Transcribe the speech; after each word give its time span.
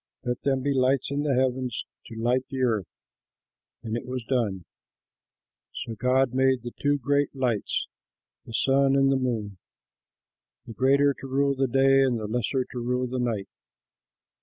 Let 0.23 0.41
them 0.41 0.63
be 0.63 0.73
lights 0.73 1.11
in 1.11 1.21
the 1.21 1.35
heavens 1.35 1.85
to 2.07 2.15
light 2.15 2.47
the 2.49 2.63
earth." 2.63 2.89
And 3.83 3.95
it 3.95 4.07
was 4.07 4.23
done. 4.25 4.65
So 5.73 5.93
God 5.93 6.33
made 6.33 6.63
the 6.63 6.71
two 6.71 6.97
great 6.97 7.35
lights 7.35 7.85
(the 8.47 8.53
sun 8.55 8.95
and 8.95 9.11
the 9.11 9.15
moon): 9.17 9.59
the 10.65 10.73
greater 10.73 11.13
to 11.19 11.27
rule 11.27 11.53
the 11.53 11.67
day 11.67 12.01
and 12.01 12.19
the 12.19 12.25
lesser 12.25 12.65
to 12.71 12.79
rule 12.79 13.05
the 13.05 13.19
night. 13.19 13.47